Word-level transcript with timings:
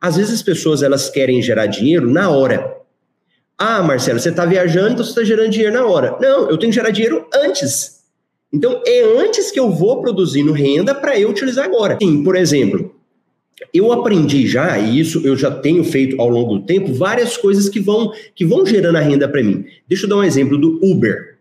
Às 0.00 0.16
vezes 0.16 0.34
as 0.34 0.42
pessoas 0.42 0.82
elas 0.82 1.08
querem 1.08 1.40
gerar 1.40 1.66
dinheiro 1.66 2.10
na 2.10 2.30
hora. 2.30 2.76
Ah, 3.56 3.82
Marcelo, 3.82 4.18
você 4.18 4.30
está 4.30 4.44
viajando, 4.44 4.94
então 4.94 5.04
você 5.04 5.10
está 5.10 5.24
gerando 5.24 5.50
dinheiro 5.50 5.74
na 5.74 5.86
hora. 5.86 6.16
Não, 6.20 6.50
eu 6.50 6.58
tenho 6.58 6.72
que 6.72 6.78
gerar 6.78 6.90
dinheiro 6.90 7.26
antes. 7.32 8.02
Então, 8.52 8.82
é 8.86 9.02
antes 9.18 9.50
que 9.50 9.58
eu 9.58 9.70
vou 9.70 10.02
produzindo 10.02 10.52
renda 10.52 10.94
para 10.94 11.18
eu 11.18 11.30
utilizar 11.30 11.64
agora. 11.64 11.96
Sim, 12.02 12.22
por 12.22 12.36
exemplo, 12.36 12.94
eu 13.72 13.92
aprendi 13.92 14.46
já, 14.46 14.78
e 14.78 14.98
isso 14.98 15.20
eu 15.24 15.36
já 15.36 15.50
tenho 15.50 15.82
feito 15.84 16.20
ao 16.20 16.28
longo 16.28 16.58
do 16.58 16.66
tempo, 16.66 16.92
várias 16.92 17.36
coisas 17.36 17.68
que 17.68 17.80
vão, 17.80 18.12
que 18.34 18.44
vão 18.44 18.66
gerando 18.66 18.96
a 18.96 19.00
renda 19.00 19.28
para 19.28 19.42
mim. 19.42 19.64
Deixa 19.88 20.04
eu 20.04 20.10
dar 20.10 20.16
um 20.16 20.24
exemplo 20.24 20.58
do 20.58 20.78
Uber. 20.82 21.38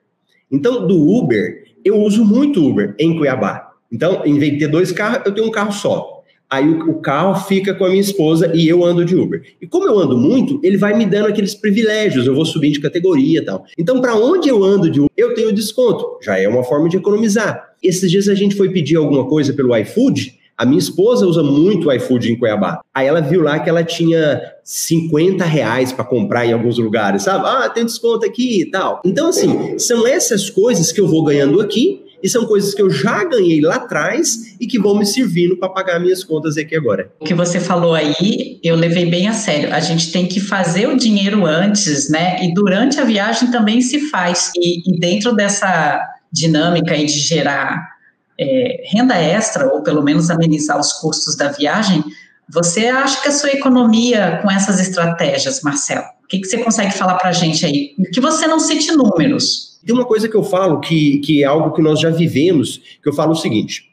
Então, 0.49 0.85
do 0.85 0.95
Uber, 0.95 1.63
eu 1.83 1.97
uso 1.97 2.23
muito 2.23 2.65
Uber 2.65 2.95
em 2.99 3.17
Cuiabá. 3.17 3.71
Então, 3.91 4.21
em 4.25 4.37
vez 4.37 4.53
de 4.53 4.59
ter 4.59 4.67
dois 4.67 4.91
carros, 4.91 5.23
eu 5.25 5.33
tenho 5.33 5.47
um 5.47 5.51
carro 5.51 5.73
só. 5.73 6.20
Aí 6.51 6.69
o, 6.69 6.95
carro 6.95 7.33
fica 7.45 7.73
com 7.73 7.85
a 7.85 7.89
minha 7.89 8.01
esposa 8.01 8.51
e 8.53 8.67
eu 8.67 8.83
ando 8.83 9.05
de 9.05 9.15
Uber. 9.15 9.41
E 9.61 9.65
como 9.65 9.87
eu 9.87 9.97
ando 9.97 10.17
muito, 10.17 10.59
ele 10.61 10.75
vai 10.75 10.93
me 10.93 11.05
dando 11.05 11.27
aqueles 11.27 11.55
privilégios, 11.55 12.27
eu 12.27 12.35
vou 12.35 12.43
subindo 12.43 12.73
de 12.73 12.81
categoria 12.81 13.39
e 13.39 13.45
tal. 13.45 13.63
Então, 13.77 14.01
para 14.01 14.17
onde 14.17 14.49
eu 14.49 14.61
ando 14.61 14.89
de 14.89 14.99
Uber, 14.99 15.09
eu 15.15 15.33
tenho 15.33 15.53
desconto. 15.53 16.19
Já 16.21 16.37
é 16.37 16.49
uma 16.49 16.61
forma 16.61 16.89
de 16.89 16.97
economizar. 16.97 17.69
Esses 17.81 18.11
dias 18.11 18.27
a 18.27 18.35
gente 18.35 18.55
foi 18.55 18.69
pedir 18.69 18.97
alguma 18.97 19.25
coisa 19.25 19.53
pelo 19.53 19.73
iFood. 19.77 20.41
A 20.57 20.65
minha 20.65 20.77
esposa 20.77 21.25
usa 21.25 21.41
muito 21.41 21.91
iFood 21.91 22.33
em 22.33 22.37
Cuiabá. 22.37 22.81
Aí 22.93 23.07
ela 23.07 23.21
viu 23.21 23.41
lá 23.41 23.57
que 23.57 23.69
ela 23.69 23.83
tinha 23.83 24.41
50 24.61 25.45
reais 25.45 25.93
para 25.93 26.03
comprar 26.03 26.45
em 26.45 26.51
alguns 26.51 26.77
lugares, 26.77 27.23
sabe? 27.23 27.45
Ah, 27.47 27.69
tem 27.69 27.85
desconto 27.85 28.25
aqui 28.25 28.63
e 28.63 28.65
tal. 28.69 29.01
Então, 29.05 29.29
assim, 29.29 29.79
são 29.79 30.05
essas 30.05 30.49
coisas 30.49 30.91
que 30.91 30.99
eu 30.99 31.07
vou 31.07 31.23
ganhando 31.23 31.61
aqui 31.61 32.00
e 32.23 32.29
são 32.29 32.45
coisas 32.45 32.73
que 32.73 32.81
eu 32.81 32.89
já 32.89 33.23
ganhei 33.23 33.61
lá 33.61 33.75
atrás 33.75 34.55
e 34.59 34.67
que 34.67 34.79
vão 34.79 34.97
me 34.97 35.05
servindo 35.05 35.57
para 35.57 35.69
pagar 35.69 35.99
minhas 35.99 36.23
contas 36.23 36.57
aqui 36.57 36.75
agora. 36.75 37.11
O 37.19 37.25
que 37.25 37.33
você 37.33 37.59
falou 37.59 37.93
aí, 37.93 38.59
eu 38.63 38.75
levei 38.75 39.05
bem 39.05 39.27
a 39.27 39.33
sério. 39.33 39.73
A 39.73 39.79
gente 39.79 40.11
tem 40.11 40.27
que 40.27 40.39
fazer 40.39 40.87
o 40.87 40.97
dinheiro 40.97 41.45
antes, 41.45 42.09
né? 42.09 42.43
E 42.43 42.53
durante 42.53 42.99
a 42.99 43.03
viagem 43.03 43.51
também 43.51 43.81
se 43.81 44.09
faz. 44.09 44.51
E, 44.55 44.89
e 44.89 44.99
dentro 44.99 45.33
dessa 45.35 45.99
dinâmica 46.31 46.93
aí 46.93 47.05
de 47.05 47.19
gerar 47.19 47.91
é, 48.39 48.83
renda 48.91 49.15
extra, 49.15 49.67
ou 49.67 49.83
pelo 49.83 50.01
menos 50.01 50.29
amenizar 50.29 50.79
os 50.79 50.93
custos 50.93 51.35
da 51.35 51.49
viagem, 51.49 52.03
você 52.51 52.87
acha 52.87 53.21
que 53.21 53.29
a 53.29 53.31
sua 53.31 53.51
economia 53.51 54.39
com 54.41 54.51
essas 54.51 54.79
estratégias, 54.79 55.61
Marcelo? 55.61 56.05
O 56.23 56.27
que, 56.27 56.39
que 56.39 56.47
você 56.47 56.57
consegue 56.57 56.93
falar 56.93 57.15
para 57.15 57.29
a 57.29 57.33
gente 57.33 57.65
aí? 57.65 57.95
Que 58.13 58.21
você 58.21 58.47
não 58.47 58.59
cite 58.59 58.91
números, 58.93 59.70
tem 59.85 59.95
uma 59.95 60.05
coisa 60.05 60.29
que 60.29 60.35
eu 60.35 60.43
falo 60.43 60.79
que, 60.79 61.19
que 61.19 61.43
é 61.43 61.45
algo 61.45 61.73
que 61.73 61.81
nós 61.81 61.99
já 61.99 62.09
vivemos, 62.09 62.81
que 63.01 63.09
eu 63.09 63.13
falo 63.13 63.31
o 63.31 63.35
seguinte: 63.35 63.89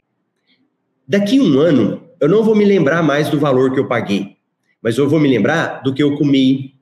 daqui 1.07 1.39
um 1.39 1.59
ano, 1.59 2.01
eu 2.19 2.29
não 2.29 2.43
vou 2.43 2.55
me 2.55 2.65
lembrar 2.65 3.01
mais 3.01 3.29
do 3.29 3.39
valor 3.39 3.73
que 3.73 3.79
eu 3.79 3.87
paguei, 3.87 4.35
mas 4.81 4.97
eu 4.97 5.09
vou 5.09 5.19
me 5.19 5.27
lembrar 5.27 5.81
do 5.81 5.93
que 5.93 6.03
eu 6.03 6.15
comi, 6.15 6.73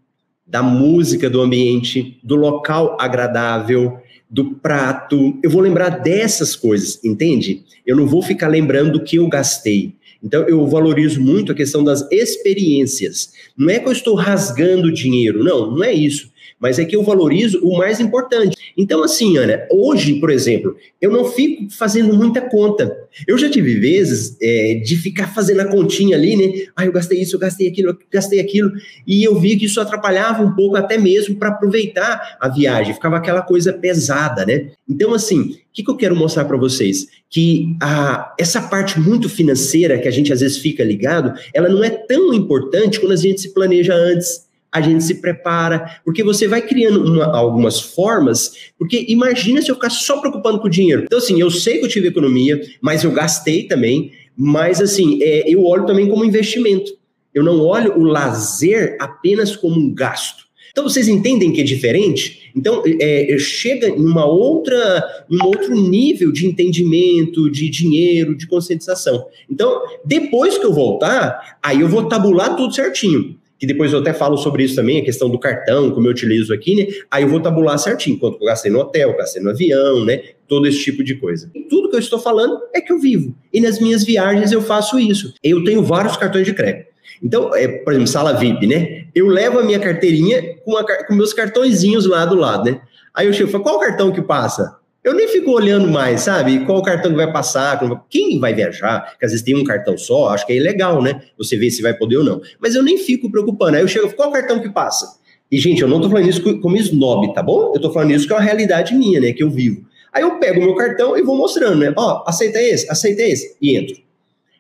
da 0.46 0.62
música 0.62 1.30
do 1.30 1.42
ambiente, 1.42 2.20
do 2.24 2.36
local 2.36 2.98
agradável, 3.00 4.00
do 4.30 4.56
prato. 4.56 5.38
Eu 5.42 5.50
vou 5.50 5.62
lembrar 5.62 5.90
dessas 5.90 6.56
coisas, 6.56 7.04
entende? 7.04 7.64
Eu 7.86 7.96
não 7.96 8.08
vou 8.08 8.22
ficar 8.22 8.48
lembrando 8.48 8.94
do 8.94 9.04
que 9.04 9.18
eu 9.18 9.28
gastei. 9.28 9.96
Então, 10.24 10.44
eu 10.48 10.66
valorizo 10.66 11.22
muito 11.22 11.52
a 11.52 11.56
questão 11.56 11.84
das 11.84 12.10
experiências. 12.12 13.32
Não 13.56 13.70
é 13.70 13.80
que 13.80 13.88
eu 13.88 13.92
estou 13.92 14.16
rasgando 14.16 14.92
dinheiro, 14.92 15.44
não, 15.44 15.72
não 15.72 15.84
é 15.84 15.94
isso 15.94 16.32
mas 16.60 16.80
é 16.80 16.86
que 16.86 16.96
eu 16.96 17.04
valorizo 17.04 17.60
o 17.64 17.78
mais 17.78 18.00
importante. 18.00 18.58
Então, 18.76 19.04
assim, 19.04 19.38
Ana, 19.38 19.66
hoje, 19.72 20.20
por 20.20 20.30
exemplo, 20.30 20.76
eu 21.00 21.12
não 21.12 21.26
fico 21.26 21.70
fazendo 21.72 22.14
muita 22.14 22.42
conta. 22.42 22.96
Eu 23.28 23.38
já 23.38 23.50
tive 23.50 23.80
vezes 23.80 24.38
é, 24.42 24.82
de 24.84 24.96
ficar 24.96 25.34
fazendo 25.34 25.62
a 25.62 25.66
continha 25.66 26.18
ali, 26.18 26.36
né? 26.36 26.66
Ah, 26.76 26.86
eu 26.86 26.92
gastei 26.92 27.22
isso, 27.22 27.36
eu 27.36 27.40
gastei 27.40 27.68
aquilo, 27.68 27.90
eu 27.90 27.98
gastei 28.12 28.40
aquilo, 28.40 28.72
e 29.06 29.24
eu 29.24 29.40
vi 29.40 29.56
que 29.56 29.66
isso 29.66 29.80
atrapalhava 29.80 30.44
um 30.44 30.56
pouco 30.56 30.76
até 30.76 30.98
mesmo 30.98 31.36
para 31.36 31.50
aproveitar 31.50 32.38
a 32.40 32.50
viagem, 32.50 32.94
ficava 32.94 33.18
aquela 33.18 33.42
coisa 33.42 33.74
pesada, 33.74 34.46
né? 34.46 34.72
Então, 34.90 35.14
assim, 35.14 35.42
o 35.42 35.58
que, 35.74 35.84
que 35.84 35.92
eu 35.92 35.98
quero 35.98 36.16
mostrar 36.16 36.46
para 36.46 36.58
vocês? 36.58 37.08
Que 37.30 37.76
a, 37.82 38.34
essa 38.40 38.62
parte 38.62 39.00
muito 39.00 39.30
financeira 39.30 40.00
que 40.00 40.08
a 40.08 40.12
gente 40.12 40.34
às 40.34 40.40
vezes 40.40 40.58
fica 40.58 40.84
ligado, 40.84 41.34
ela 41.54 41.70
não 41.70 41.84
é 41.84 41.90
tão 41.90 42.34
importante 42.34 43.00
quando 43.00 43.12
a 43.12 43.18
gente 43.18 43.42
se 43.42 43.54
planeja 43.54 43.94
antes 43.94 44.47
a 44.78 44.82
gente 44.82 45.04
se 45.04 45.16
prepara, 45.16 46.00
porque 46.06 46.24
você 46.24 46.48
vai 46.48 46.62
criando 46.62 47.04
uma, 47.04 47.26
algumas 47.36 47.80
formas, 47.80 48.72
porque 48.78 49.06
imagina 49.10 49.62
se 49.62 49.70
eu 49.70 49.76
ficar 49.76 49.90
só 49.90 50.20
preocupando 50.20 50.60
com 50.60 50.68
o 50.68 50.72
dinheiro. 50.72 51.04
Então, 51.06 51.18
assim, 51.18 51.40
eu 51.40 51.50
sei 51.50 51.80
que 51.80 51.86
eu 51.86 51.90
tive 51.90 52.08
economia, 52.08 52.62
mas 52.82 53.04
eu 53.04 53.12
gastei 53.12 53.64
também, 53.64 54.12
mas 54.36 54.80
assim, 54.82 55.20
é, 55.22 55.52
eu 55.52 55.64
olho 55.66 55.86
também 55.86 56.08
como 56.08 56.24
investimento. 56.24 56.92
Eu 57.34 57.44
não 57.44 57.60
olho 57.60 57.98
o 57.98 58.04
lazer 58.04 58.98
apenas 59.00 59.56
como 59.56 59.80
um 59.80 59.94
gasto. 59.94 60.46
Então, 60.72 60.88
vocês 60.88 61.08
entendem 61.08 61.52
que 61.52 61.62
é 61.62 61.64
diferente? 61.64 62.52
Então, 62.56 62.84
é, 63.02 63.36
chega 63.40 63.90
em 63.90 64.00
uma 64.00 64.26
outra, 64.26 65.26
um 65.30 65.44
outro 65.44 65.76
nível 65.76 66.32
de 66.32 66.46
entendimento, 66.46 67.50
de 67.50 67.68
dinheiro, 67.68 68.38
de 68.38 68.46
conscientização. 68.46 69.26
Então, 69.50 69.82
depois 70.06 70.56
que 70.56 70.66
eu 70.66 70.72
voltar, 70.72 71.58
aí 71.64 71.82
eu 71.82 71.88
vou 71.88 72.08
tabular 72.08 72.56
tudo 72.56 72.76
certinho 72.76 73.36
que 73.60 73.66
depois 73.66 73.92
eu 73.92 74.00
até 74.00 74.14
falo 74.14 74.38
sobre 74.38 74.64
isso 74.64 74.76
também, 74.76 75.00
a 75.00 75.04
questão 75.04 75.30
do 75.30 75.40
cartão, 75.40 75.92
como 75.92 76.08
eu 76.08 76.12
utilizo 76.12 76.54
aqui, 76.54 76.76
né? 76.76 76.88
Aí 77.10 77.24
eu 77.24 77.30
vou 77.30 77.40
tabular 77.40 77.78
certinho, 77.78 78.20
quanto 78.20 78.38
eu 78.42 78.46
gastei 78.46 78.72
no 78.72 78.80
hotel, 78.80 79.16
gastei 79.18 79.42
no 79.42 79.50
avião, 79.50 80.06
né? 80.06 80.22
Todo 80.48 80.68
esse 80.68 80.80
tipo 80.84 81.04
de 81.04 81.16
coisa. 81.16 81.50
E 81.54 81.62
tudo 81.62 81.90
que 81.90 81.96
eu 81.96 82.00
estou 82.00 82.20
falando 82.20 82.60
é 82.74 82.80
que 82.80 82.92
eu 82.92 83.00
vivo. 83.00 83.36
E 83.52 83.60
nas 83.60 83.80
minhas 83.80 84.04
viagens 84.04 84.52
eu 84.52 84.62
faço 84.62 85.00
isso. 85.00 85.34
Eu 85.44 85.64
tenho 85.64 85.84
vários 85.84 86.16
cartões 86.16 86.46
de 86.46 86.54
crédito. 86.54 86.88
Então, 87.22 87.56
é, 87.56 87.68
por 87.68 87.94
exemplo, 87.94 88.08
sala 88.08 88.34
VIP, 88.34 88.68
né? 88.68 89.06
Eu 89.16 89.28
levo 89.28 89.60
a 89.60 89.64
minha 89.64 89.80
carteirinha 89.80 90.56
com, 90.64 90.78
a, 90.78 91.06
com 91.06 91.16
meus 91.16 91.34
cartõezinhos 91.34 92.06
lá 92.06 92.26
do 92.26 92.36
lado, 92.36 92.70
né? 92.70 92.82
Aí 93.14 93.26
eu 93.26 93.34
chego 93.34 93.50
e 93.50 93.52
falo, 93.52 93.64
qual 93.64 93.80
cartão 93.80 94.12
que 94.12 94.22
passa? 94.22 94.78
Eu 95.08 95.14
nem 95.14 95.26
fico 95.30 95.52
olhando 95.52 95.88
mais, 95.88 96.20
sabe? 96.20 96.66
Qual 96.66 96.84
cartão 96.84 97.12
que 97.12 97.16
vai 97.16 97.32
passar, 97.32 97.80
quem 98.10 98.38
vai 98.42 98.54
viajar, 98.54 99.16
que 99.18 99.26
às 99.26 99.32
vezes 99.32 99.46
tem 99.46 99.56
um 99.56 99.64
cartão 99.64 99.98
só, 99.98 100.32
acho 100.32 100.46
que 100.46 100.52
é 100.52 100.60
legal, 100.60 101.02
né? 101.02 101.22
Você 101.38 101.56
vê 101.56 101.72
se 101.72 101.82
vai 101.82 101.94
poder 101.94 102.18
ou 102.18 102.26
não. 102.26 102.42
Mas 102.60 102.76
eu 102.76 102.84
nem 102.84 102.98
fico 102.98 103.32
preocupando. 103.32 103.78
Aí 103.78 103.82
eu 103.82 103.88
chego, 103.88 104.14
qual 104.18 104.34
cartão 104.34 104.60
que 104.60 104.68
passa? 104.68 105.18
E, 105.50 105.58
gente, 105.60 105.82
eu 105.82 105.88
não 105.88 106.02
tô 106.02 106.10
falando 106.10 106.28
isso 106.28 106.60
como 106.60 106.76
snob, 106.76 107.34
tá 107.34 107.42
bom? 107.42 107.72
Eu 107.74 107.80
tô 107.80 107.90
falando 107.94 108.12
isso 108.12 108.28
que 108.28 108.34
é 108.34 108.36
uma 108.36 108.42
realidade 108.42 108.94
minha, 108.94 109.22
né? 109.22 109.32
Que 109.32 109.42
eu 109.42 109.50
vivo. 109.50 109.86
Aí 110.12 110.24
eu 110.24 110.40
pego 110.40 110.60
o 110.60 110.64
meu 110.66 110.76
cartão 110.76 111.18
e 111.18 111.22
vou 111.22 111.38
mostrando, 111.38 111.78
né? 111.78 111.94
Ó, 111.96 112.24
oh, 112.26 112.30
aceita 112.30 112.62
esse, 112.62 112.92
aceita 112.92 113.22
esse, 113.22 113.56
e 113.62 113.78
entro. 113.78 113.96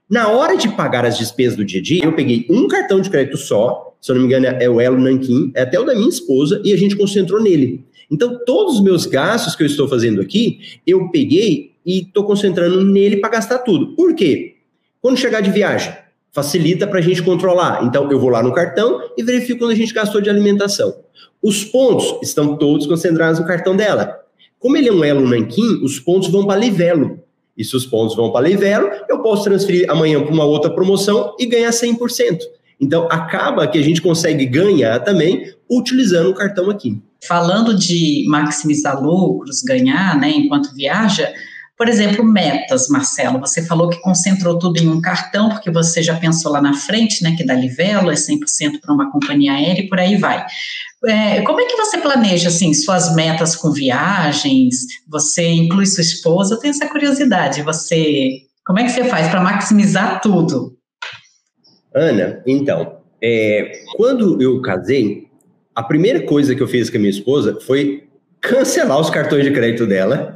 Na 0.09 0.29
hora 0.29 0.55
de 0.55 0.69
pagar 0.69 1.03
as 1.03 1.17
despesas 1.17 1.57
do 1.57 1.65
dia 1.65 1.81
a 1.81 1.83
dia, 1.83 2.05
eu 2.05 2.13
peguei 2.13 2.47
um 2.49 2.69
cartão 2.69 3.01
de 3.01 3.09
crédito 3.09 3.35
só, 3.35 3.93
se 3.99 4.09
eu 4.09 4.15
não 4.15 4.21
me 4.21 4.27
engano 4.27 4.45
é 4.45 4.69
o 4.69 4.79
Elo 4.79 4.97
Nanquim, 4.97 5.51
é 5.53 5.63
até 5.63 5.77
o 5.77 5.83
da 5.83 5.93
minha 5.93 6.07
esposa, 6.07 6.61
e 6.63 6.71
a 6.71 6.77
gente 6.77 6.95
concentrou 6.95 7.41
nele. 7.41 7.83
Então, 8.11 8.39
todos 8.45 8.75
os 8.75 8.81
meus 8.81 9.05
gastos 9.05 9.55
que 9.55 9.63
eu 9.63 9.67
estou 9.67 9.87
fazendo 9.87 10.21
aqui, 10.21 10.59
eu 10.85 11.09
peguei 11.09 11.73
e 11.85 12.01
estou 12.01 12.23
concentrando 12.23 12.83
nele 12.83 13.17
para 13.17 13.31
gastar 13.31 13.59
tudo. 13.59 13.95
Por 13.95 14.15
quê? 14.15 14.55
Quando 15.01 15.17
chegar 15.17 15.41
de 15.41 15.51
viagem, 15.51 15.93
facilita 16.31 16.85
para 16.87 16.99
a 16.99 17.01
gente 17.01 17.21
controlar. 17.21 17.83
Então, 17.83 18.09
eu 18.11 18.19
vou 18.19 18.29
lá 18.29 18.41
no 18.43 18.53
cartão 18.53 19.01
e 19.17 19.23
verifico 19.23 19.59
quando 19.59 19.71
a 19.71 19.75
gente 19.75 19.93
gastou 19.93 20.21
de 20.21 20.29
alimentação. 20.29 20.95
Os 21.41 21.63
pontos 21.63 22.19
estão 22.21 22.57
todos 22.57 22.85
concentrados 22.87 23.39
no 23.39 23.45
cartão 23.45 23.75
dela. 23.75 24.19
Como 24.59 24.75
ele 24.75 24.89
é 24.89 24.91
um 24.91 25.03
elo 25.03 25.27
nanquim, 25.27 25.83
os 25.83 25.99
pontos 25.99 26.29
vão 26.29 26.45
para 26.45 26.59
Livelo. 26.59 27.19
E 27.57 27.63
se 27.63 27.75
os 27.75 27.85
pontos 27.85 28.15
vão 28.15 28.31
para 28.31 28.47
Livelo, 28.47 28.89
eu 29.09 29.19
posso 29.21 29.43
transferir 29.43 29.89
amanhã 29.89 30.21
para 30.21 30.31
uma 30.31 30.45
outra 30.45 30.69
promoção 30.69 31.35
e 31.39 31.45
ganhar 31.45 31.71
100%. 31.71 32.39
Então, 32.79 33.07
acaba 33.09 33.67
que 33.67 33.77
a 33.77 33.81
gente 33.81 34.01
consegue 34.01 34.45
ganhar 34.45 34.99
também 34.99 35.51
utilizando 35.69 36.29
o 36.29 36.35
cartão 36.35 36.69
aqui. 36.69 37.01
Falando 37.27 37.75
de 37.75 38.25
maximizar 38.27 39.01
lucros, 39.01 39.61
ganhar, 39.61 40.17
né, 40.19 40.29
enquanto 40.29 40.73
viaja, 40.73 41.33
por 41.77 41.87
exemplo, 41.87 42.25
metas, 42.25 42.89
Marcelo. 42.89 43.39
Você 43.39 43.63
falou 43.63 43.89
que 43.89 44.01
concentrou 44.01 44.57
tudo 44.57 44.77
em 44.77 44.87
um 44.87 44.99
cartão, 44.99 45.49
porque 45.49 45.69
você 45.69 46.01
já 46.01 46.15
pensou 46.15 46.51
lá 46.51 46.59
na 46.59 46.73
frente, 46.73 47.23
né, 47.23 47.35
que 47.37 47.45
da 47.45 47.53
Livelo 47.53 48.09
é 48.09 48.15
100% 48.15 48.81
para 48.81 48.93
uma 48.93 49.11
companhia 49.11 49.53
aérea 49.53 49.81
e 49.81 49.87
por 49.87 49.99
aí 49.99 50.15
vai. 50.15 50.43
É, 51.05 51.41
como 51.41 51.61
é 51.61 51.65
que 51.65 51.75
você 51.75 51.99
planeja, 51.99 52.47
assim, 52.47 52.73
suas 52.73 53.13
metas 53.13 53.55
com 53.55 53.71
viagens? 53.71 54.75
Você 55.07 55.47
inclui 55.47 55.85
sua 55.85 56.01
esposa? 56.01 56.55
Eu 56.55 56.59
tenho 56.59 56.71
essa 56.71 56.89
curiosidade. 56.89 57.61
Você, 57.61 58.41
como 58.65 58.79
é 58.79 58.83
que 58.83 58.89
você 58.89 59.03
faz 59.03 59.27
para 59.27 59.39
maximizar 59.39 60.19
tudo? 60.19 60.75
Ana, 61.93 62.41
então, 62.47 62.97
é, 63.23 63.83
quando 63.95 64.41
eu 64.41 64.59
casei, 64.61 65.26
a 65.77 65.83
primeira 65.83 66.21
coisa 66.21 66.55
que 66.55 66.63
eu 66.63 66.67
fiz 66.67 66.89
com 66.89 66.97
a 66.97 66.99
minha 66.99 67.11
esposa 67.11 67.59
foi 67.61 68.05
cancelar 68.41 68.99
os 68.99 69.11
cartões 69.11 69.43
de 69.43 69.51
crédito 69.51 69.85
dela 69.85 70.33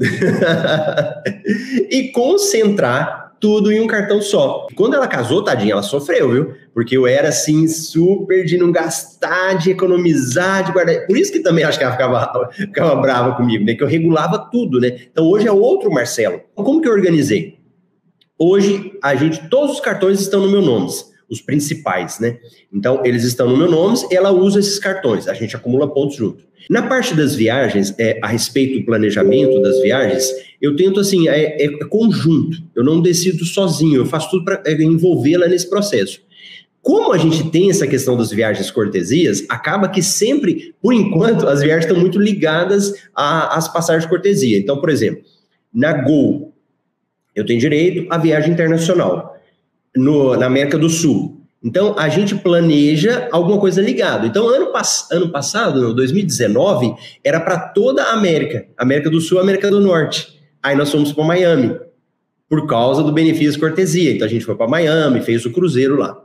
e 1.89 2.11
concentrar 2.11 3.33
tudo 3.39 3.71
em 3.71 3.81
um 3.81 3.87
cartão 3.87 4.21
só. 4.21 4.67
Quando 4.75 4.93
ela 4.93 5.07
casou, 5.07 5.43
tadinha, 5.43 5.71
ela 5.71 5.81
sofreu, 5.81 6.31
viu? 6.31 6.53
Porque 6.75 6.95
eu 6.95 7.07
era 7.07 7.29
assim, 7.29 7.67
super 7.67 8.45
de 8.45 8.55
não 8.55 8.71
gastar, 8.71 9.55
de 9.55 9.71
economizar, 9.71 10.63
de 10.63 10.73
guardar. 10.73 11.07
Por 11.07 11.17
isso 11.17 11.31
que 11.31 11.39
também 11.39 11.63
acho 11.63 11.79
que 11.79 11.83
ela 11.83 11.93
ficava, 11.93 12.49
ficava 12.53 12.95
brava 13.01 13.35
comigo, 13.35 13.65
né? 13.65 13.73
Que 13.73 13.81
eu 13.81 13.87
regulava 13.87 14.37
tudo, 14.37 14.79
né? 14.79 14.95
Então 15.11 15.25
hoje 15.25 15.47
é 15.47 15.51
outro 15.51 15.89
Marcelo. 15.89 16.39
Como 16.53 16.81
que 16.81 16.87
eu 16.87 16.93
organizei? 16.93 17.57
Hoje, 18.37 18.93
a 19.01 19.15
gente, 19.15 19.49
todos 19.49 19.77
os 19.77 19.79
cartões 19.79 20.21
estão 20.21 20.41
no 20.41 20.51
meu 20.51 20.61
nome. 20.61 20.91
Os 21.31 21.39
principais, 21.39 22.19
né? 22.19 22.37
Então, 22.71 23.01
eles 23.05 23.23
estão 23.23 23.49
no 23.49 23.55
meu 23.55 23.71
nome, 23.71 23.97
ela 24.11 24.31
usa 24.31 24.59
esses 24.59 24.77
cartões, 24.77 25.29
a 25.29 25.33
gente 25.33 25.55
acumula 25.55 25.91
pontos 25.91 26.17
junto. 26.17 26.43
Na 26.69 26.83
parte 26.83 27.15
das 27.15 27.33
viagens, 27.33 27.95
é, 27.97 28.19
a 28.21 28.27
respeito 28.27 28.79
do 28.79 28.85
planejamento 28.85 29.61
das 29.61 29.81
viagens, 29.81 30.29
eu 30.61 30.75
tento 30.75 30.99
assim, 30.99 31.29
é, 31.29 31.63
é 31.63 31.69
conjunto, 31.85 32.57
eu 32.75 32.83
não 32.83 33.01
decido 33.01 33.45
sozinho, 33.45 34.01
eu 34.01 34.05
faço 34.05 34.29
tudo 34.29 34.43
para 34.43 34.61
é, 34.65 34.73
envolvê-la 34.83 35.47
nesse 35.47 35.69
processo. 35.69 36.19
Como 36.81 37.13
a 37.13 37.17
gente 37.17 37.49
tem 37.49 37.69
essa 37.69 37.87
questão 37.87 38.17
das 38.17 38.31
viagens 38.31 38.69
cortesias, 38.69 39.45
acaba 39.47 39.87
que 39.87 40.03
sempre, 40.03 40.75
por 40.81 40.93
enquanto, 40.93 41.47
as 41.47 41.61
viagens 41.61 41.85
estão 41.85 41.99
muito 41.99 42.19
ligadas 42.19 42.93
às 43.15 43.71
passagens 43.71 44.03
de 44.03 44.09
cortesia. 44.09 44.57
Então, 44.57 44.81
por 44.81 44.89
exemplo, 44.89 45.23
na 45.73 45.93
Gol, 45.93 46.53
eu 47.35 47.45
tenho 47.45 47.59
direito 47.59 48.11
à 48.11 48.17
viagem 48.17 48.51
internacional 48.51 49.31
no, 49.95 50.35
na 50.35 50.45
América 50.45 50.77
do 50.77 50.89
Sul. 50.89 51.41
Então, 51.63 51.95
a 51.97 52.09
gente 52.09 52.35
planeja 52.35 53.29
alguma 53.31 53.59
coisa 53.59 53.81
ligada. 53.81 54.25
Então, 54.25 54.47
ano, 54.47 54.71
pass 54.71 55.07
ano 55.11 55.29
passado, 55.29 55.93
2019, 55.93 56.95
era 57.23 57.39
para 57.39 57.59
toda 57.59 58.03
a 58.03 58.13
América, 58.13 58.65
América 58.75 59.11
do 59.11 59.21
Sul 59.21 59.39
América 59.39 59.69
do 59.69 59.79
Norte. 59.79 60.39
Aí 60.63 60.75
nós 60.75 60.91
fomos 60.91 61.13
para 61.13 61.23
Miami, 61.23 61.77
por 62.49 62.65
causa 62.65 63.03
do 63.03 63.11
benefício 63.11 63.59
cortesia. 63.59 64.11
Então, 64.11 64.25
a 64.25 64.29
gente 64.29 64.43
foi 64.43 64.55
para 64.55 64.67
Miami, 64.67 65.21
fez 65.21 65.45
o 65.45 65.51
cruzeiro 65.51 65.97
lá. 65.97 66.17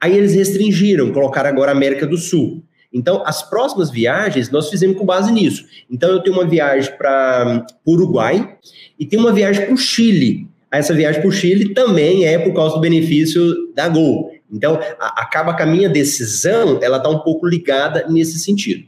Aí 0.00 0.16
eles 0.16 0.34
restringiram, 0.34 1.10
colocaram 1.12 1.50
agora 1.50 1.72
América 1.72 2.06
do 2.06 2.16
Sul. 2.16 2.62
Então, 2.92 3.22
as 3.26 3.42
próximas 3.42 3.90
viagens 3.90 4.50
nós 4.50 4.70
fizemos 4.70 4.96
com 4.96 5.04
base 5.04 5.32
nisso. 5.32 5.64
Então, 5.90 6.10
eu 6.10 6.22
tenho 6.22 6.36
uma 6.36 6.46
viagem 6.46 6.96
para 6.96 7.66
Uruguai 7.84 8.56
e 8.98 9.04
tenho 9.04 9.22
uma 9.22 9.32
viagem 9.32 9.64
para 9.66 9.74
o 9.74 9.76
Chile. 9.76 10.48
Essa 10.78 10.94
viagem 10.94 11.20
para 11.20 11.28
o 11.28 11.32
Chile 11.32 11.74
também 11.74 12.24
é 12.24 12.38
por 12.38 12.54
causa 12.54 12.74
do 12.74 12.80
benefício 12.80 13.72
da 13.74 13.88
Gol. 13.88 14.30
Então, 14.52 14.78
a, 14.98 15.22
acaba 15.22 15.54
que 15.54 15.62
a 15.62 15.66
minha 15.66 15.88
decisão 15.88 16.78
ela 16.82 16.98
está 16.98 17.08
um 17.08 17.18
pouco 17.20 17.46
ligada 17.46 18.06
nesse 18.08 18.38
sentido. 18.38 18.84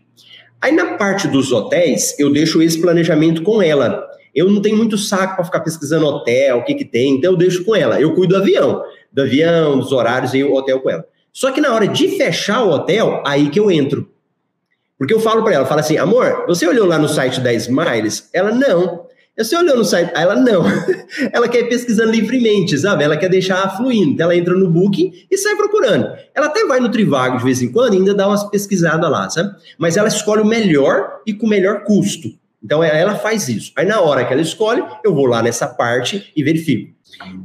Aí, 0.60 0.72
na 0.72 0.96
parte 0.96 1.28
dos 1.28 1.52
hotéis, 1.52 2.18
eu 2.18 2.32
deixo 2.32 2.60
esse 2.62 2.80
planejamento 2.80 3.42
com 3.42 3.62
ela. 3.62 4.06
Eu 4.34 4.50
não 4.50 4.60
tenho 4.60 4.76
muito 4.76 4.98
saco 4.98 5.36
para 5.36 5.44
ficar 5.44 5.60
pesquisando 5.60 6.06
hotel, 6.06 6.58
o 6.58 6.64
que, 6.64 6.74
que 6.74 6.84
tem, 6.84 7.16
então 7.16 7.32
eu 7.32 7.36
deixo 7.36 7.64
com 7.64 7.74
ela. 7.74 8.00
Eu 8.00 8.14
cuido 8.14 8.34
do 8.34 8.40
avião 8.40 8.82
do 9.12 9.22
avião, 9.22 9.78
dos 9.78 9.92
horários 9.92 10.34
e 10.34 10.42
o 10.42 10.54
hotel 10.54 10.80
com 10.80 10.90
ela. 10.90 11.04
Só 11.32 11.50
que 11.50 11.60
na 11.60 11.74
hora 11.74 11.86
de 11.86 12.08
fechar 12.16 12.62
o 12.62 12.70
hotel, 12.70 13.22
aí 13.26 13.48
que 13.48 13.58
eu 13.58 13.70
entro. 13.70 14.08
Porque 14.96 15.14
eu 15.14 15.20
falo 15.20 15.42
para 15.42 15.54
ela, 15.54 15.66
falo 15.66 15.80
assim, 15.80 15.96
amor, 15.96 16.44
você 16.46 16.66
olhou 16.66 16.86
lá 16.86 16.98
no 16.98 17.08
site 17.08 17.40
da 17.40 17.52
Smiles? 17.52 18.28
Ela, 18.32 18.50
não. 18.50 19.06
Você 19.38 19.56
olhou 19.56 19.76
no 19.76 19.84
site? 19.84 20.10
Ela, 20.14 20.34
não. 20.34 20.64
ela 21.32 21.48
quer 21.48 21.60
ir 21.60 21.68
pesquisando 21.68 22.10
livremente, 22.10 22.76
sabe? 22.76 23.04
Ela 23.04 23.16
quer 23.16 23.28
deixar 23.28 23.76
fluindo. 23.76 24.10
Então 24.10 24.24
ela 24.24 24.36
entra 24.36 24.54
no 24.54 24.68
Booking 24.68 25.12
e 25.30 25.38
sai 25.38 25.54
procurando. 25.54 26.12
Ela 26.34 26.46
até 26.46 26.66
vai 26.66 26.80
no 26.80 26.90
Trivago 26.90 27.38
de 27.38 27.44
vez 27.44 27.62
em 27.62 27.70
quando 27.70 27.94
e 27.94 27.98
ainda 27.98 28.14
dá 28.14 28.26
umas 28.26 28.44
pesquisadas 28.50 29.08
lá, 29.10 29.30
sabe? 29.30 29.54
Mas 29.78 29.96
ela 29.96 30.08
escolhe 30.08 30.42
o 30.42 30.46
melhor 30.46 31.20
e 31.24 31.32
com 31.32 31.46
o 31.46 31.48
melhor 31.48 31.84
custo. 31.84 32.28
Então 32.62 32.82
ela 32.82 33.14
faz 33.14 33.48
isso. 33.48 33.72
Aí 33.76 33.86
na 33.86 34.00
hora 34.00 34.24
que 34.24 34.32
ela 34.32 34.42
escolhe, 34.42 34.82
eu 35.04 35.14
vou 35.14 35.26
lá 35.26 35.40
nessa 35.40 35.66
parte 35.66 36.32
e 36.34 36.42
verifico. 36.42 36.92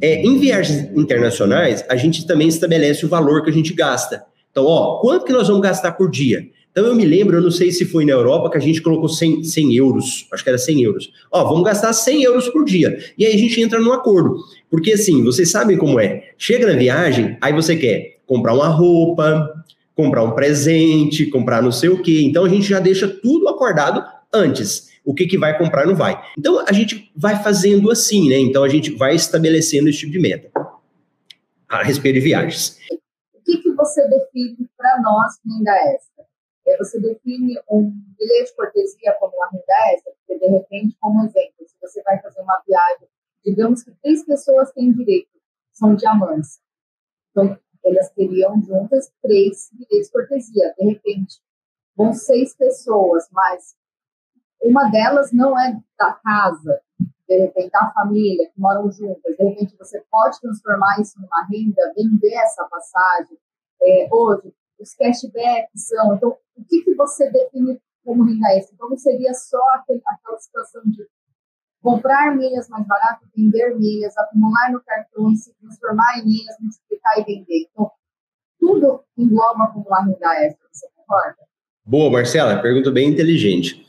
É, 0.02 0.22
em 0.22 0.38
viagens 0.40 0.90
internacionais, 0.98 1.86
a 1.88 1.96
gente 1.96 2.26
também 2.26 2.48
estabelece 2.48 3.06
o 3.06 3.10
valor 3.10 3.44
que 3.44 3.50
a 3.50 3.54
gente 3.54 3.74
gasta. 3.74 4.24
Então, 4.52 4.66
ó, 4.66 5.00
quanto 5.00 5.26
que 5.26 5.34
nós 5.34 5.48
vamos 5.48 5.64
gastar 5.64 5.94
por 5.94 6.10
dia? 6.10 6.48
Então, 6.74 6.88
eu 6.88 6.96
me 6.96 7.06
lembro, 7.06 7.38
eu 7.38 7.42
não 7.42 7.52
sei 7.52 7.72
se 7.72 7.86
foi 7.86 8.04
na 8.04 8.14
Europa, 8.14 8.50
que 8.50 8.58
a 8.58 8.60
gente 8.60 8.82
colocou 8.82 9.08
100, 9.08 9.44
100 9.44 9.76
euros, 9.76 10.28
acho 10.34 10.44
que 10.44 10.50
era 10.50 10.58
100 10.58 10.82
euros. 10.82 11.14
Ó, 11.32 11.44
vamos 11.44 11.64
gastar 11.64 11.94
100 11.94 12.24
euros 12.24 12.50
por 12.50 12.66
dia. 12.66 12.98
E 13.16 13.24
aí 13.24 13.36
a 13.36 13.38
gente 13.38 13.62
entra 13.62 13.80
num 13.80 13.94
acordo. 13.94 14.38
Porque, 14.72 14.94
assim, 14.94 15.24
vocês 15.24 15.52
sabem 15.52 15.78
como 15.78 16.00
é. 16.00 16.32
Chega 16.36 16.66
na 16.66 16.74
viagem, 16.74 17.38
aí 17.40 17.54
você 17.54 17.76
quer 17.76 18.18
comprar 18.26 18.56
uma 18.56 18.70
roupa, 18.70 19.48
comprar 19.96 20.24
um 20.24 20.32
presente, 20.32 21.28
comprar 21.28 21.62
não 21.62 21.72
sei 21.72 21.90
o 21.90 22.02
quê. 22.02 22.24
Então, 22.24 22.44
a 22.44 22.50
gente 22.50 22.68
já 22.68 22.80
deixa 22.80 23.08
tudo 23.08 23.48
acordado 23.48 24.04
antes 24.34 24.92
o 25.06 25.14
que, 25.14 25.28
que 25.28 25.38
vai 25.38 25.58
comprar 25.58 25.86
não 25.86 25.96
vai. 25.96 26.22
Então 26.38 26.64
a 26.66 26.72
gente 26.72 27.12
vai 27.16 27.42
fazendo 27.44 27.92
assim, 27.92 28.30
né? 28.30 28.38
Então 28.38 28.64
a 28.64 28.70
gente 28.70 28.92
vai 28.92 29.16
estabelecendo 29.16 29.90
esse 29.90 30.00
tipo 30.00 30.14
de 30.14 30.20
meta 30.20 30.50
a 31.68 31.84
respeito 31.84 32.16
de 32.16 32.22
viagens. 32.22 32.78
O 33.34 33.42
que, 33.44 33.58
que 33.58 33.72
você 33.74 34.02
define 34.08 34.70
para 34.78 35.02
nós 35.02 35.34
renda 35.46 35.72
extra? 35.94 36.26
É, 36.66 36.78
você 36.78 37.00
define 37.00 37.60
um 37.70 37.92
bilhete 38.18 38.52
de 38.52 38.56
cortesia 38.56 39.14
como 39.20 39.36
uma 39.36 39.50
renda 39.50 39.94
extra, 39.94 40.14
porque 40.14 40.40
de 40.40 40.52
repente, 40.52 40.98
como 41.00 41.26
exemplo, 41.26 41.68
se 41.68 41.76
você 41.82 42.02
vai 42.04 42.22
fazer 42.22 42.42
uma 42.42 42.62
viagem, 42.66 43.08
digamos 43.44 43.84
que 43.84 43.92
três 44.02 44.26
pessoas 44.26 44.72
têm 44.72 44.94
direito, 44.94 45.30
são 45.72 45.96
diamantes. 45.96 46.62
Então, 47.32 47.60
elas 47.84 48.10
teriam 48.12 48.62
juntas 48.62 49.12
três 49.22 49.70
bilhetes 49.74 50.08
de 50.08 50.14
cortesia. 50.14 50.74
De 50.78 50.86
repente, 50.86 51.42
vão 51.96 52.14
seis 52.14 52.56
pessoas, 52.56 53.28
mas 53.32 53.76
uma 54.62 54.90
delas 54.90 55.32
não 55.34 55.60
é 55.60 55.78
da 55.98 56.14
casa, 56.14 56.82
de 57.28 57.38
repente, 57.38 57.72
da 57.72 57.92
família, 57.92 58.50
que 58.50 58.60
moram 58.60 58.90
juntas. 58.92 59.36
De 59.36 59.44
repente, 59.44 59.76
você 59.78 60.02
pode 60.10 60.40
transformar 60.40 61.00
isso 61.02 61.20
numa 61.20 61.46
renda, 61.52 61.94
vender 61.96 62.34
essa 62.36 62.64
passagem. 62.66 63.38
É, 63.82 64.08
hoje, 64.10 64.54
os 64.80 64.94
cashbacks 64.96 65.88
são. 65.88 66.16
Então, 66.16 66.38
o 66.56 66.66
que, 66.66 66.84
que 66.84 66.94
você 66.96 67.30
define 67.32 67.80
como 68.04 68.24
renda 68.24 68.48
extra? 68.56 68.76
Então, 68.76 68.90
não 68.90 68.98
seria 68.98 69.34
só 69.34 69.62
aquele, 69.76 70.02
aquela 70.06 70.38
situação 70.38 70.82
de 70.86 71.08
comprar 71.82 72.36
milhas 72.36 72.70
mais 72.70 72.86
barato, 72.88 73.28
vender 73.36 73.76
milhas, 73.78 74.18
acumular 74.18 74.72
no 74.72 74.82
cartão, 74.82 75.36
se 75.36 75.54
transformar 75.56 76.20
em 76.20 76.26
milhas, 76.26 76.56
multiplicar 76.60 77.20
e 77.20 77.24
vender. 77.24 77.68
Então, 77.70 77.92
tudo 78.60 79.04
engloba 79.18 79.74
uma 79.76 80.06
renda 80.06 80.46
extra, 80.46 80.68
você 80.72 80.88
concorda? 80.96 81.38
Boa, 81.86 82.10
Marcela, 82.10 82.62
pergunta 82.62 82.90
bem 82.90 83.10
inteligente. 83.10 83.86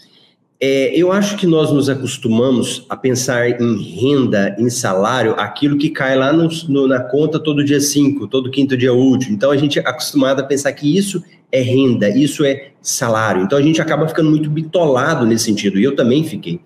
É, 0.67 0.97
eu 0.97 1.13
acho 1.13 1.37
que 1.37 1.47
nós 1.47 1.71
nos 1.71 1.91
acostumamos 1.91 2.87
a 2.89 2.97
pensar 2.97 3.61
em 3.61 3.83
renda, 3.83 4.57
em 4.59 4.71
salário, 4.71 5.35
aquilo 5.37 5.77
que 5.77 5.91
cai 5.91 6.17
lá 6.17 6.33
no, 6.33 6.49
no, 6.71 6.89
na 6.89 7.01
conta 7.01 7.39
todo 7.39 7.63
dia 7.63 7.79
5, 7.79 8.27
todo 8.29 8.51
quinto 8.51 8.75
dia 8.75 8.95
útil. 8.95 9.31
Então 9.31 9.51
a 9.51 9.59
gente 9.59 9.79
é 9.79 9.83
acostumado 9.83 10.41
a 10.41 10.43
pensar 10.43 10.73
que 10.73 10.97
isso 10.97 11.23
é 11.53 11.61
renda, 11.61 12.09
isso 12.09 12.47
é 12.47 12.71
salário. 12.81 13.43
Então 13.43 13.59
a 13.59 13.61
gente 13.61 13.79
acaba 13.83 14.09
ficando 14.09 14.31
muito 14.31 14.49
bitolado 14.49 15.27
nesse 15.27 15.45
sentido, 15.45 15.79
e 15.79 15.85
eu 15.85 15.95
também 15.95 16.25
fiquei. 16.25 16.59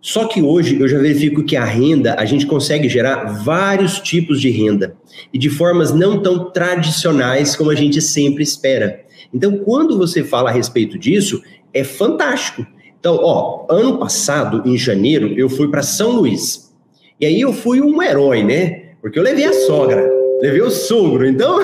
Só 0.00 0.26
que 0.26 0.42
hoje 0.42 0.80
eu 0.80 0.88
já 0.88 0.98
verifico 0.98 1.44
que 1.44 1.54
a 1.54 1.64
renda, 1.64 2.16
a 2.18 2.24
gente 2.24 2.46
consegue 2.46 2.88
gerar 2.88 3.26
vários 3.44 4.00
tipos 4.00 4.40
de 4.40 4.50
renda 4.50 4.96
e 5.32 5.38
de 5.38 5.50
formas 5.50 5.94
não 5.94 6.20
tão 6.20 6.50
tradicionais 6.50 7.54
como 7.54 7.70
a 7.70 7.76
gente 7.76 8.02
sempre 8.02 8.42
espera. 8.42 9.04
Então, 9.32 9.56
quando 9.58 9.96
você 9.96 10.24
fala 10.24 10.50
a 10.50 10.52
respeito 10.52 10.98
disso, 10.98 11.40
é 11.72 11.84
fantástico. 11.84 12.66
Então, 13.04 13.18
ó, 13.20 13.66
ano 13.68 13.98
passado, 13.98 14.62
em 14.64 14.78
janeiro, 14.78 15.34
eu 15.36 15.46
fui 15.50 15.68
para 15.68 15.82
São 15.82 16.12
Luís. 16.12 16.74
E 17.20 17.26
aí 17.26 17.38
eu 17.38 17.52
fui 17.52 17.78
um 17.82 18.02
herói, 18.02 18.42
né? 18.42 18.94
Porque 19.02 19.18
eu 19.18 19.22
levei 19.22 19.44
a 19.44 19.52
sogra, 19.52 20.10
levei 20.40 20.62
o 20.62 20.70
sogro, 20.70 21.26
então. 21.28 21.58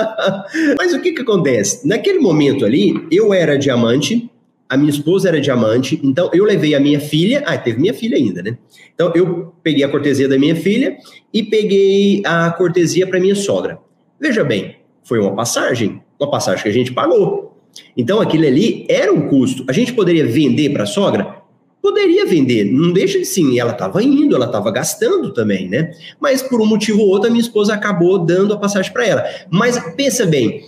Mas 0.78 0.94
o 0.94 1.02
que 1.02 1.12
que 1.12 1.20
acontece? 1.20 1.86
Naquele 1.86 2.20
momento 2.20 2.64
ali, 2.64 3.06
eu 3.10 3.34
era 3.34 3.58
diamante, 3.58 4.30
a 4.66 4.74
minha 4.78 4.88
esposa 4.88 5.28
era 5.28 5.42
diamante, 5.42 6.00
então 6.02 6.30
eu 6.32 6.42
levei 6.42 6.74
a 6.74 6.80
minha 6.80 7.00
filha, 7.00 7.42
ah, 7.44 7.58
teve 7.58 7.78
minha 7.78 7.92
filha 7.92 8.16
ainda, 8.16 8.42
né? 8.42 8.56
Então 8.94 9.12
eu 9.14 9.52
peguei 9.62 9.84
a 9.84 9.90
cortesia 9.90 10.26
da 10.26 10.38
minha 10.38 10.56
filha 10.56 10.96
e 11.34 11.42
peguei 11.42 12.22
a 12.24 12.50
cortesia 12.50 13.06
para 13.06 13.20
minha 13.20 13.34
sogra. 13.34 13.78
Veja 14.18 14.42
bem, 14.42 14.76
foi 15.04 15.18
uma 15.18 15.36
passagem, 15.36 16.00
uma 16.18 16.30
passagem 16.30 16.62
que 16.62 16.68
a 16.70 16.72
gente 16.72 16.94
pagou. 16.94 17.51
Então 17.96 18.20
aquilo 18.20 18.46
ali 18.46 18.86
era 18.88 19.12
um 19.12 19.28
custo. 19.28 19.64
A 19.68 19.72
gente 19.72 19.92
poderia 19.92 20.26
vender 20.26 20.70
para 20.70 20.84
a 20.84 20.86
sogra? 20.86 21.42
Poderia 21.82 22.24
vender, 22.24 22.64
não 22.64 22.92
deixa 22.92 23.18
de 23.18 23.24
sim. 23.24 23.58
Ela 23.58 23.72
estava 23.72 24.02
indo, 24.02 24.36
ela 24.36 24.46
estava 24.46 24.70
gastando 24.70 25.32
também, 25.32 25.68
né? 25.68 25.90
Mas 26.20 26.40
por 26.40 26.60
um 26.60 26.66
motivo 26.66 27.00
ou 27.00 27.08
outro, 27.08 27.26
a 27.26 27.30
minha 27.30 27.42
esposa 27.42 27.74
acabou 27.74 28.20
dando 28.20 28.54
a 28.54 28.56
passagem 28.56 28.92
para 28.92 29.04
ela. 29.04 29.24
Mas 29.50 29.78
pensa 29.96 30.24
bem, 30.24 30.62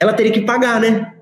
ela 0.00 0.12
teria 0.12 0.32
que 0.32 0.40
pagar, 0.40 0.80
né? 0.80 1.12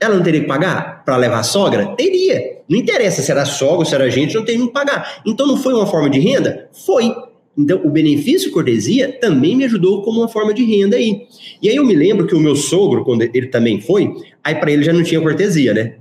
Ela 0.00 0.16
não 0.16 0.22
teria 0.22 0.40
que 0.40 0.46
pagar 0.46 1.04
para 1.04 1.16
levar 1.18 1.40
a 1.40 1.42
sogra? 1.42 1.94
Teria. 1.96 2.62
Não 2.66 2.78
interessa 2.78 3.20
se 3.20 3.30
era 3.30 3.44
sogra 3.44 3.84
se 3.84 3.94
era 3.94 4.10
gente, 4.10 4.34
não 4.34 4.44
tem 4.44 4.58
que 4.66 4.72
pagar. 4.72 5.20
Então 5.26 5.46
não 5.46 5.58
foi 5.58 5.74
uma 5.74 5.86
forma 5.86 6.08
de 6.08 6.18
renda? 6.18 6.70
Foi. 6.86 7.14
Então, 7.56 7.80
o 7.84 7.90
benefício 7.90 8.50
cortesia 8.50 9.16
também 9.20 9.56
me 9.56 9.64
ajudou 9.64 10.02
como 10.02 10.20
uma 10.20 10.28
forma 10.28 10.52
de 10.52 10.64
renda 10.64 10.96
aí. 10.96 11.22
E 11.62 11.68
aí 11.68 11.76
eu 11.76 11.84
me 11.84 11.94
lembro 11.94 12.26
que 12.26 12.34
o 12.34 12.40
meu 12.40 12.56
sogro, 12.56 13.04
quando 13.04 13.22
ele 13.22 13.46
também 13.46 13.80
foi, 13.80 14.12
aí 14.42 14.56
para 14.56 14.72
ele 14.72 14.82
já 14.82 14.92
não 14.92 15.02
tinha 15.02 15.20
cortesia, 15.20 15.72
né? 15.72 15.94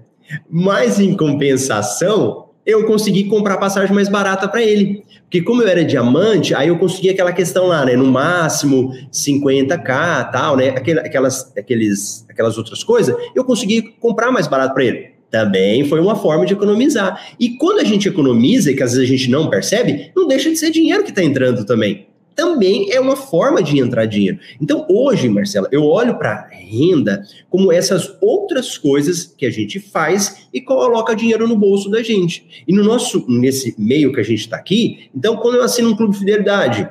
Mas 0.49 0.99
em 0.99 1.15
compensação, 1.15 2.45
eu 2.65 2.85
consegui 2.85 3.25
comprar 3.25 3.57
passagem 3.57 3.93
mais 3.93 4.09
barata 4.09 4.47
para 4.47 4.63
ele. 4.63 5.03
Porque 5.23 5.41
como 5.41 5.61
eu 5.61 5.67
era 5.67 5.83
diamante, 5.83 6.55
aí 6.55 6.69
eu 6.69 6.77
consegui 6.77 7.09
aquela 7.09 7.31
questão 7.31 7.67
lá, 7.67 7.85
né? 7.85 7.95
No 7.95 8.05
máximo 8.05 8.91
50k, 9.11 10.31
tal, 10.31 10.55
né? 10.55 10.69
Aquelas, 10.69 11.55
aqueles, 11.57 12.25
aquelas 12.29 12.57
outras 12.57 12.83
coisas, 12.83 13.15
eu 13.35 13.43
consegui 13.43 13.93
comprar 13.99 14.31
mais 14.31 14.47
barato 14.47 14.73
para 14.73 14.85
ele. 14.85 15.12
Também 15.33 15.83
foi 15.85 15.99
uma 15.99 16.15
forma 16.15 16.45
de 16.45 16.53
economizar. 16.53 17.33
E 17.39 17.57
quando 17.57 17.79
a 17.79 17.83
gente 17.83 18.07
economiza, 18.07 18.69
e 18.69 18.75
que 18.75 18.83
às 18.83 18.93
vezes 18.93 19.09
a 19.09 19.11
gente 19.11 19.31
não 19.31 19.49
percebe, 19.49 20.11
não 20.15 20.27
deixa 20.27 20.47
de 20.51 20.57
ser 20.57 20.69
dinheiro 20.69 21.03
que 21.03 21.09
está 21.09 21.23
entrando 21.23 21.65
também. 21.65 22.05
também 22.35 22.91
é 22.91 22.99
uma 22.99 23.15
forma 23.15 23.61
de 23.63 23.79
entrar 23.79 24.05
dinheiro. 24.05 24.37
Então, 24.61 24.85
hoje, 24.87 25.27
Marcela, 25.29 25.67
eu 25.71 25.83
olho 25.85 26.19
para 26.19 26.47
renda 26.51 27.23
como 27.49 27.71
essas 27.71 28.15
outras 28.21 28.77
coisas 28.77 29.25
que 29.35 29.47
a 29.47 29.49
gente 29.49 29.79
faz 29.79 30.47
e 30.53 30.61
coloca 30.61 31.15
dinheiro 31.15 31.47
no 31.47 31.55
bolso 31.55 31.89
da 31.89 32.03
gente. 32.03 32.63
E 32.67 32.73
no 32.73 32.83
nosso, 32.83 33.25
nesse 33.27 33.73
meio 33.75 34.13
que 34.13 34.19
a 34.19 34.23
gente 34.23 34.41
está 34.41 34.57
aqui, 34.57 35.09
então, 35.15 35.37
quando 35.37 35.55
eu 35.55 35.63
assino 35.63 35.89
um 35.89 35.95
clube 35.95 36.13
de 36.13 36.19
fidelidade 36.19 36.87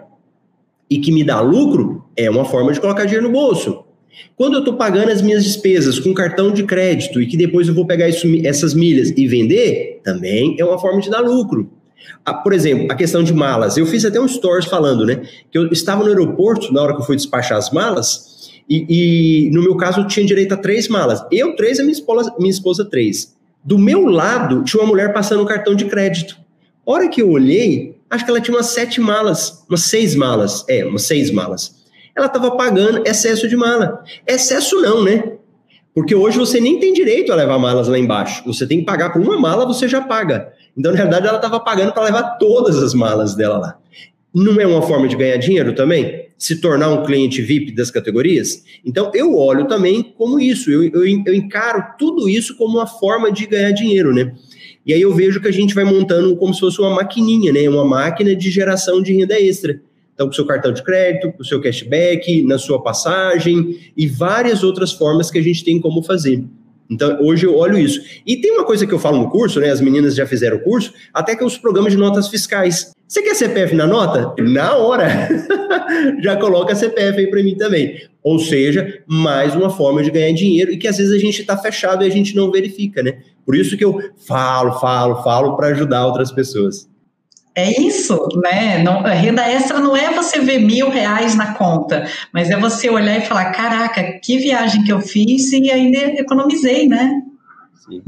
e 0.91 0.99
que 0.99 1.13
me 1.13 1.23
dá 1.23 1.41
lucro, 1.41 2.05
é 2.17 2.29
uma 2.29 2.45
forma 2.45 2.73
de 2.73 2.81
colocar 2.81 3.05
dinheiro 3.05 3.29
no 3.29 3.33
bolso. 3.33 3.85
Quando 4.37 4.55
eu 4.55 4.59
estou 4.61 4.75
pagando 4.75 5.11
as 5.11 5.23
minhas 5.23 5.45
despesas 5.45 5.99
com 5.99 6.13
cartão 6.13 6.53
de 6.53 6.65
crédito 6.65 7.21
e 7.21 7.27
que 7.27 7.37
depois 7.37 7.69
eu 7.69 7.75
vou 7.75 7.87
pegar 7.87 8.09
isso, 8.09 8.27
essas 8.45 8.75
milhas 8.75 9.13
e 9.17 9.27
vender, 9.27 10.01
também 10.05 10.57
é 10.59 10.65
uma 10.65 10.79
forma 10.79 11.01
de 11.01 11.11
dar 11.11 11.21
lucro. 11.21 11.71
Ah, 12.25 12.35
por 12.35 12.53
exemplo, 12.53 12.87
a 12.91 12.95
questão 12.95 13.23
de 13.23 13.33
malas. 13.33 13.77
Eu 13.77 13.87
fiz 13.87 14.05
até 14.05 14.21
um 14.21 14.29
stories 14.29 14.67
falando, 14.67 15.05
né? 15.05 15.23
Que 15.51 15.59
eu 15.59 15.69
estava 15.69 16.03
no 16.03 16.09
aeroporto 16.09 16.73
na 16.73 16.83
hora 16.83 16.95
que 16.95 17.01
eu 17.01 17.07
fui 17.07 17.17
despachar 17.17 17.59
as 17.59 17.71
malas, 17.71 18.33
e, 18.69 19.47
e 19.47 19.51
no 19.51 19.63
meu 19.63 19.77
caso 19.77 20.01
eu 20.01 20.07
tinha 20.07 20.25
direito 20.25 20.53
a 20.55 20.57
três 20.57 20.89
malas. 20.89 21.25
Eu 21.31 21.55
três 21.57 21.79
e 21.79 21.83
minha 21.83 21.93
esposa, 21.93 22.33
minha 22.39 22.51
esposa 22.51 22.85
três. 22.85 23.35
Do 23.65 23.79
meu 23.79 24.07
lado 24.07 24.65
tinha 24.65 24.83
uma 24.83 24.89
mulher 24.89 25.13
passando 25.13 25.43
um 25.43 25.47
cartão 25.47 25.75
de 25.75 25.85
crédito. 25.85 26.37
A 26.87 26.91
hora 26.91 27.09
que 27.09 27.23
eu 27.23 27.31
olhei, 27.31 27.97
acho 28.11 28.25
que 28.25 28.31
ela 28.31 28.41
tinha 28.41 28.57
umas 28.57 28.67
sete 28.67 29.01
malas, 29.01 29.65
umas 29.69 29.83
seis 29.83 30.15
malas. 30.15 30.65
É, 30.69 30.85
umas 30.85 31.03
seis 31.03 31.31
malas. 31.31 31.82
Ela 32.17 32.27
estava 32.27 32.51
pagando 32.57 33.07
excesso 33.07 33.49
de 33.49 33.57
mala. 33.57 34.03
Excesso 34.27 34.81
não, 34.81 35.03
né? 35.03 35.33
Porque 35.95 36.15
hoje 36.15 36.39
você 36.39 36.61
nem 36.61 36.81
tem 36.81 36.93
direito 36.93 37.33
a 37.33 37.37
levar 37.37 37.59
malas 37.59 37.89
lá 37.89 37.99
embaixo. 37.99 38.43
Você 38.47 38.67
tem 38.67 38.81
que 38.81 38.85
pagar 38.85 39.13
por 39.13 39.21
uma 39.21 39.39
mala, 39.39 39.67
você 39.67 39.87
já 39.87 40.01
paga. 40.01 40.53
Então, 40.77 40.93
na 40.93 40.99
verdade, 40.99 41.27
ela 41.27 41.37
estava 41.37 41.61
pagando 41.61 41.93
para 41.93 42.05
levar 42.05 42.23
todas 42.39 42.83
as 42.83 42.95
malas 42.95 43.35
dela 43.35 43.59
lá. 43.59 43.79
Não 44.35 44.59
é 44.59 44.67
uma 44.67 44.81
forma 44.81 45.07
de 45.07 45.17
ganhar 45.17 45.37
dinheiro 45.37 45.75
também? 45.75 46.29
Se 46.39 46.61
tornar 46.61 46.89
um 46.89 47.05
cliente 47.05 47.43
VIP 47.43 47.75
das 47.75 47.91
categorias? 47.91 48.63
Então, 48.85 49.11
eu 49.15 49.37
olho 49.37 49.67
também 49.67 50.03
como 50.03 50.41
isso. 50.41 50.71
Eu, 50.71 50.83
eu, 50.85 51.05
eu 51.05 51.35
encaro 51.35 51.85
tudo 51.99 52.29
isso 52.29 52.57
como 52.57 52.79
uma 52.79 52.87
forma 52.87 53.31
de 53.31 53.47
ganhar 53.47 53.73
dinheiro, 53.73 54.15
né? 54.15 54.33
E 54.85 54.95
aí 54.95 55.01
eu 55.01 55.15
vejo 55.15 55.41
que 55.41 55.49
a 55.49 55.53
gente 55.53 55.75
vai 55.75 55.85
montando 55.85 56.35
como 56.37 56.55
se 56.55 56.61
fosse 56.61 56.81
uma 56.81 56.91
maquininha, 56.91 57.53
né? 57.53 57.69
Uma 57.69 57.85
máquina 57.85 58.35
de 58.35 58.51
geração 58.51 59.03
de 59.03 59.13
renda 59.13 59.39
extra. 59.39 59.81
Então, 60.15 60.27
com 60.27 60.33
seu 60.33 60.47
cartão 60.47 60.73
de 60.73 60.83
crédito, 60.83 61.33
com 61.33 61.43
o 61.43 61.45
seu 61.45 61.61
cashback, 61.61 62.43
na 62.43 62.59
sua 62.59 62.83
passagem 62.83 63.79
e 63.97 64.07
várias 64.07 64.63
outras 64.63 64.93
formas 64.93 65.31
que 65.31 65.39
a 65.39 65.43
gente 65.43 65.65
tem 65.65 65.81
como 65.81 66.03
fazer. 66.03 66.45
Então, 66.91 67.19
hoje 67.23 67.47
eu 67.47 67.57
olho 67.57 67.79
isso. 67.79 68.01
E 68.27 68.37
tem 68.37 68.53
uma 68.53 68.65
coisa 68.65 68.87
que 68.87 68.93
eu 68.93 68.99
falo 68.99 69.19
no 69.19 69.31
curso, 69.31 69.59
né? 69.59 69.71
As 69.71 69.81
meninas 69.81 70.15
já 70.15 70.27
fizeram 70.27 70.59
o 70.59 70.61
curso, 70.61 70.93
até 71.15 71.35
que 71.35 71.43
é 71.43 71.47
os 71.47 71.57
programas 71.57 71.93
de 71.93 71.99
notas 71.99 72.29
fiscais. 72.29 72.93
Você 73.09 73.23
quer 73.23 73.35
CPF 73.35 73.75
na 73.75 73.87
nota? 73.87 74.35
Na 74.43 74.75
hora! 74.75 75.29
já 76.23 76.37
coloca 76.37 76.75
CPF 76.75 77.19
aí 77.19 77.27
para 77.29 77.43
mim 77.43 77.57
também. 77.57 77.97
Ou 78.23 78.39
seja, 78.39 79.03
mais 79.07 79.55
uma 79.55 79.71
forma 79.71 80.03
de 80.03 80.11
ganhar 80.11 80.33
dinheiro 80.35 80.71
e 80.71 80.77
que 80.77 80.87
às 80.87 80.99
vezes 80.99 81.13
a 81.13 81.19
gente 81.19 81.41
está 81.41 81.57
fechado 81.57 82.05
e 82.05 82.07
a 82.07 82.11
gente 82.11 82.37
não 82.37 82.51
verifica, 82.51 83.03
né? 83.03 83.19
Por 83.45 83.57
isso 83.57 83.77
que 83.77 83.85
eu 83.85 83.99
falo, 84.27 84.79
falo, 84.79 85.23
falo 85.23 85.57
para 85.57 85.69
ajudar 85.69 86.07
outras 86.07 86.31
pessoas. 86.31 86.89
É 87.55 87.81
isso, 87.81 88.19
né? 88.43 88.83
Não, 88.83 89.05
a 89.05 89.11
renda 89.11 89.43
extra 89.43 89.79
não 89.79 89.95
é 89.95 90.13
você 90.15 90.41
ver 90.41 90.59
mil 90.59 90.89
reais 90.89 91.35
na 91.35 91.55
conta, 91.55 92.07
mas 92.33 92.51
é 92.51 92.59
você 92.59 92.89
olhar 92.89 93.19
e 93.19 93.27
falar: 93.27 93.53
caraca, 93.53 94.19
que 94.23 94.39
viagem 94.39 94.85
que 94.85 94.93
eu 94.93 95.01
fiz 95.01 95.53
e 95.53 95.71
ainda 95.71 95.99
economizei, 96.19 96.89
né? 96.89 97.23
Sim. 97.85 98.03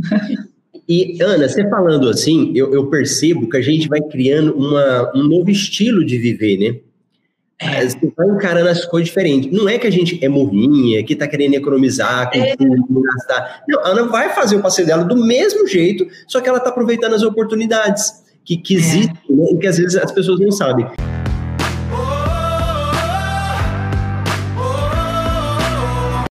E, 0.88 1.16
Ana, 1.22 1.48
você 1.48 1.66
falando 1.68 2.10
assim, 2.10 2.52
eu, 2.54 2.72
eu, 2.74 2.86
percebo 2.90 3.48
que 3.48 3.56
a 3.56 3.62
gente 3.62 3.88
vai 3.88 4.02
criando 4.02 4.54
uma, 4.54 5.12
um 5.16 5.22
novo 5.22 5.50
estilo 5.50 6.04
de 6.04 6.18
viver, 6.18 6.58
né? 6.58 6.78
É. 7.58 7.88
Você 7.88 8.12
vai 8.14 8.28
encarando 8.28 8.68
as 8.68 8.84
coisas 8.84 9.08
diferentes. 9.08 9.50
Não 9.50 9.66
é 9.66 9.78
que 9.78 9.86
a 9.86 9.90
gente 9.90 10.22
é 10.22 10.28
morrinha, 10.28 11.02
que 11.02 11.16
tá 11.16 11.26
querendo 11.26 11.54
economizar, 11.54 12.30
com 12.30 12.38
é. 12.38 12.54
gastar. 12.56 13.62
Não, 13.66 13.80
a 13.80 13.88
Ana 13.88 14.02
vai 14.04 14.34
fazer 14.34 14.56
o 14.56 14.62
passeio 14.62 14.86
dela 14.86 15.04
do 15.04 15.16
mesmo 15.16 15.66
jeito, 15.66 16.06
só 16.26 16.40
que 16.40 16.48
ela 16.48 16.60
tá 16.60 16.68
aproveitando 16.68 17.14
as 17.14 17.22
oportunidades 17.22 18.23
que, 18.44 18.56
que 18.56 18.74
existem 18.74 19.16
é. 19.28 19.32
né, 19.32 19.46
e 19.52 19.56
que 19.56 19.66
às 19.66 19.78
vezes 19.78 19.96
as 19.96 20.12
pessoas 20.12 20.40
não 20.40 20.50
sabem. 20.50 20.86